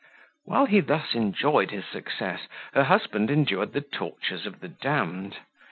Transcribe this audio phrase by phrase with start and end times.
[0.45, 5.37] While he thus enjoyed his success, her husband endured the tortures of the damned.